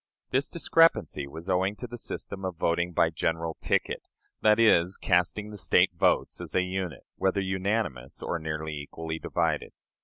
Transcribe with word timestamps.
This 0.31 0.49
discrepancy 0.49 1.27
was 1.27 1.47
owing 1.47 1.75
to 1.75 1.85
the 1.85 1.95
system 1.99 2.43
of 2.43 2.55
voting 2.57 2.91
by 2.91 3.11
"general 3.11 3.55
ticket" 3.61 4.07
that 4.41 4.59
is, 4.59 4.97
casting 4.97 5.51
the 5.51 5.57
State 5.57 5.91
votes 5.93 6.41
as 6.41 6.55
a 6.55 6.63
unit, 6.63 7.05
whether 7.17 7.39
unanimous 7.39 8.19
or 8.19 8.39
nearly 8.39 8.73
equally 8.79 9.19
divided. 9.19 9.73